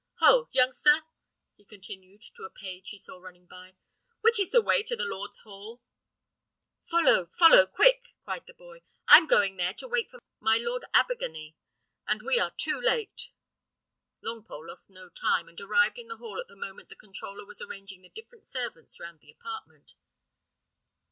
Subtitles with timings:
[0.15, 0.47] Ho!
[0.51, 1.03] youngster,"
[1.57, 3.75] he continued to a page he saw running by,
[4.21, 5.83] "which is the way to the lord's hall?"
[6.83, 11.55] "Follow, follow, quick!" cried the boy; "I'm going there to wait for my Lord Abergany,
[12.07, 13.29] and we are too late."
[14.23, 17.61] Longpole lost no time, and arrived in the hall at the moment the controller was
[17.61, 19.93] arranging the different servants round the apartment.